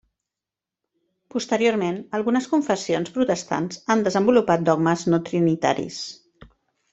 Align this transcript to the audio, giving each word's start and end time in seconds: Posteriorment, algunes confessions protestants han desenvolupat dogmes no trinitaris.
Posteriorment, 1.33 1.99
algunes 2.19 2.47
confessions 2.53 3.13
protestants 3.19 3.79
han 3.95 4.01
desenvolupat 4.09 4.65
dogmes 4.71 5.05
no 5.13 5.21
trinitaris. 5.29 6.01